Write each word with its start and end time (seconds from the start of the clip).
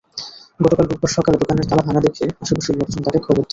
গতকাল 0.59 0.85
রোববার 0.85 1.11
সকালে 1.17 1.37
দোকানের 1.37 1.65
তালা 1.69 1.83
ভাঙা 1.87 2.01
দেখে 2.05 2.25
আশপাশের 2.43 2.75
লোকজন 2.79 3.01
তাঁকে 3.03 3.19
খবর 3.19 3.35
দেন। 3.37 3.49